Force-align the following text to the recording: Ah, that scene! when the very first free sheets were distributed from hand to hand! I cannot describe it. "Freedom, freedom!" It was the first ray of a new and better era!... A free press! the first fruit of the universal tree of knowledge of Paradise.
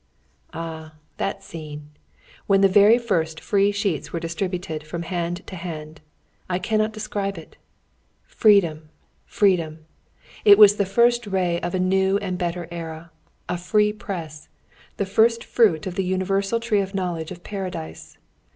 Ah, 0.51 0.93
that 1.17 1.43
scene! 1.43 1.91
when 2.47 2.61
the 2.61 2.67
very 2.67 2.97
first 2.97 3.39
free 3.39 3.71
sheets 3.71 4.11
were 4.11 4.19
distributed 4.19 4.83
from 4.83 5.03
hand 5.03 5.45
to 5.45 5.55
hand! 5.55 6.01
I 6.49 6.57
cannot 6.57 6.91
describe 6.91 7.37
it. 7.37 7.55
"Freedom, 8.25 8.89
freedom!" 9.27 9.85
It 10.43 10.57
was 10.57 10.77
the 10.77 10.87
first 10.89 11.27
ray 11.27 11.61
of 11.61 11.75
a 11.75 11.79
new 11.79 12.17
and 12.17 12.39
better 12.39 12.67
era!... 12.71 13.11
A 13.47 13.59
free 13.59 13.93
press! 13.93 14.49
the 14.97 15.05
first 15.05 15.43
fruit 15.43 15.85
of 15.85 15.93
the 15.93 16.03
universal 16.03 16.59
tree 16.59 16.81
of 16.81 16.95
knowledge 16.95 17.29
of 17.29 17.43
Paradise. 17.43 18.17